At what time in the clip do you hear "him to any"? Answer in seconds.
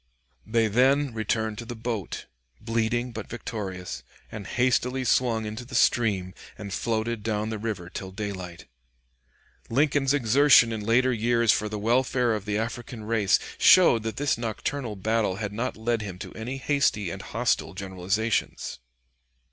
16.01-16.57